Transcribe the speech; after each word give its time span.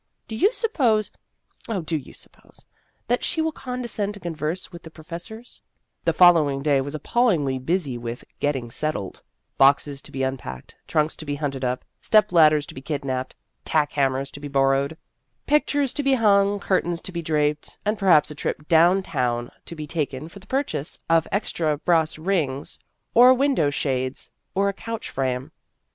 Do 0.27 0.35
you 0.35 0.51
sup 0.51 0.73
pose 0.73 1.11
oh, 1.69 1.83
do 1.83 1.95
you 1.95 2.11
suppose 2.11 2.65
that 3.07 3.23
she 3.23 3.39
will 3.39 3.51
condescend 3.51 4.15
to 4.15 4.19
converse 4.19 4.71
with 4.71 4.81
the 4.81 4.89
professors 4.89 5.61
E" 5.61 5.69
The 6.05 6.13
following 6.13 6.63
day 6.63 6.81
was 6.81 6.95
appallingly 6.95 7.59
busy 7.59 7.99
with" 7.99 8.23
getting 8.39 8.71
settled" 8.71 9.21
boxes 9.59 10.01
to 10.01 10.11
be 10.11 10.25
un 10.25 10.37
packed, 10.37 10.73
trunks 10.87 11.15
to 11.17 11.23
be 11.25 11.35
hunted 11.35 11.63
up, 11.63 11.85
step 12.01 12.31
lad 12.31 12.51
A 12.51 12.63
Superior 12.63 12.81
Young 12.89 13.01
Woman 13.01 13.27
181 13.63 14.13
ders 14.17 14.29
to 14.33 14.39
be 14.41 14.49
kidnapped, 14.49 14.57
tack 14.57 14.63
hammers 14.73 14.95
to 14.95 14.95
be 14.95 14.95
borrowed, 14.97 14.97
pictures 15.45 15.93
to 15.93 16.01
be 16.01 16.13
hung, 16.15 16.59
curtains 16.59 16.99
to 17.01 17.11
be 17.11 17.21
draped, 17.21 17.77
and 17.85 17.99
perhaps 17.99 18.31
a 18.31 18.33
trip 18.33 18.67
down 18.67 19.03
town 19.03 19.51
to 19.67 19.75
be 19.75 19.85
taken 19.85 20.27
for 20.27 20.39
the 20.39 20.47
purchase 20.47 20.97
of 21.11 21.27
extra 21.31 21.77
brass 21.77 22.17
rings 22.17 22.79
or 23.13 23.35
window 23.35 23.69
shades 23.69 24.31
or 24.55 24.67
a 24.67 24.73
couch 24.73 25.11
frame. 25.11 25.51